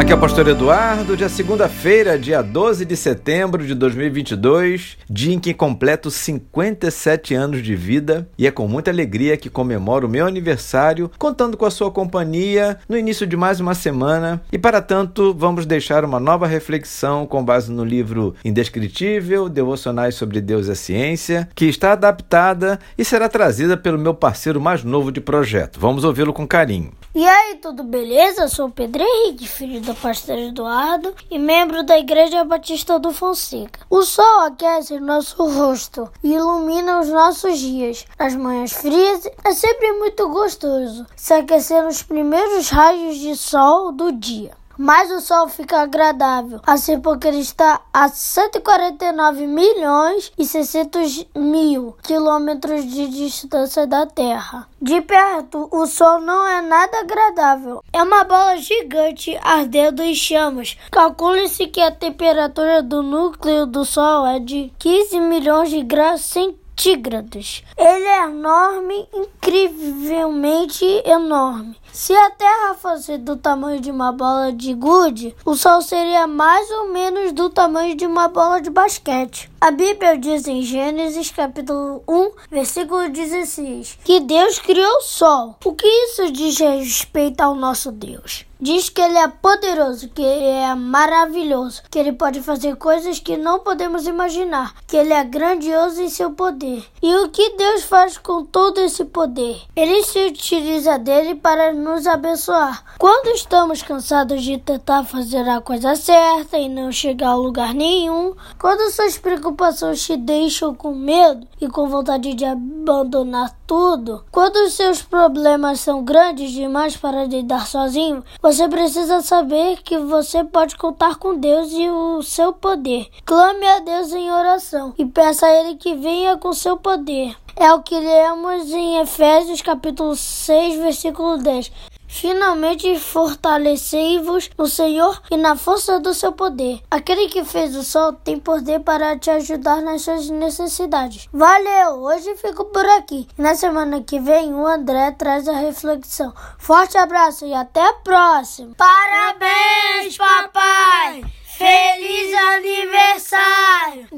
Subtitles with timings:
[0.00, 5.38] Aqui é o Pastor Eduardo, dia segunda-feira, dia 12 de setembro de 2022, dia em
[5.38, 10.26] que completo 57 anos de vida e é com muita alegria que comemoro o meu
[10.26, 14.40] aniversário, contando com a sua companhia no início de mais uma semana.
[14.50, 20.40] E para tanto, vamos deixar uma nova reflexão com base no livro Indescritível, Devocionais sobre
[20.40, 25.12] Deus e a Ciência, que está adaptada e será trazida pelo meu parceiro mais novo
[25.12, 25.78] de projeto.
[25.78, 26.90] Vamos ouvi-lo com carinho.
[27.12, 28.42] E aí, tudo beleza?
[28.42, 33.12] Eu sou o Pedro Henrique, filho do pastor Eduardo e membro da Igreja Batista do
[33.12, 33.80] Fonseca.
[33.88, 38.06] O sol aquece nosso rosto e ilumina os nossos dias.
[38.18, 44.12] Nas manhãs frias é sempre muito gostoso se aquecer nos primeiros raios de sol do
[44.12, 51.26] dia mas o Sol fica agradável, assim porque ele está a 149 milhões e 600
[51.36, 54.66] mil quilômetros de distância da Terra.
[54.80, 57.84] De perto, o Sol não é nada agradável.
[57.92, 60.78] É uma bola gigante ardendo em chamas.
[60.90, 66.59] Calcule-se que a temperatura do núcleo do Sol é de 15 milhões de graus centígrados
[66.80, 67.62] centígrados.
[67.76, 71.76] Ele é enorme, incrivelmente enorme.
[71.92, 76.70] Se a Terra fosse do tamanho de uma bola de gude, o Sol seria mais
[76.70, 79.50] ou menos do tamanho de uma bola de basquete.
[79.60, 85.56] A Bíblia diz em Gênesis capítulo 1, versículo 16, que Deus criou o Sol.
[85.64, 88.49] O que isso diz respeito ao nosso Deus?
[88.60, 93.36] Diz que ele é poderoso, que ele é maravilhoso, que ele pode fazer coisas que
[93.36, 96.84] não podemos imaginar, que ele é grandioso em seu poder.
[97.02, 99.62] E o que Deus faz com todo esse poder?
[99.74, 102.84] Ele se utiliza dele para nos abençoar.
[102.98, 108.34] Quando estamos cansados de tentar fazer a coisa certa e não chegar a lugar nenhum,
[108.58, 115.00] quando suas preocupações te deixam com medo e com vontade de abandonar tudo, quando seus
[115.00, 121.38] problemas são grandes demais para lidar sozinho, você precisa saber que você pode contar com
[121.38, 123.06] Deus e o seu poder.
[123.24, 127.36] Clame a Deus em oração e peça a Ele que venha com seu poder.
[127.54, 131.70] É o que lemos em Efésios capítulo 6, versículo 10.
[132.10, 136.82] Finalmente fortalecei-vos no Senhor e na força do seu poder.
[136.90, 141.28] Aquele que fez o sol tem poder para te ajudar nas suas necessidades.
[141.32, 142.02] Valeu!
[142.02, 143.28] Hoje fico por aqui.
[143.38, 146.34] Na semana que vem, o André traz a reflexão.
[146.58, 148.74] Forte abraço e até a próxima!
[148.76, 151.22] Parabéns, papai!
[151.56, 154.08] Feliz aniversário!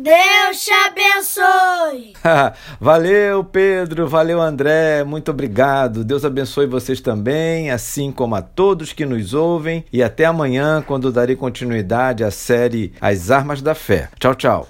[0.53, 2.13] Deus te abençoe!
[2.79, 6.05] valeu, Pedro, valeu, André, muito obrigado.
[6.05, 9.83] Deus abençoe vocês também, assim como a todos que nos ouvem.
[9.91, 14.11] E até amanhã, quando darei continuidade à série As Armas da Fé.
[14.21, 14.69] Tchau, tchau.